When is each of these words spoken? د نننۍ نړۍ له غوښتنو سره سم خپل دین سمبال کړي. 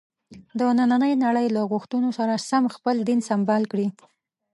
د 0.57 0.59
نننۍ 0.77 1.13
نړۍ 1.25 1.47
له 1.55 1.61
غوښتنو 1.71 2.09
سره 2.17 2.43
سم 2.49 2.63
خپل 2.75 2.95
دین 3.09 3.19
سمبال 3.29 3.63
کړي. 3.71 3.87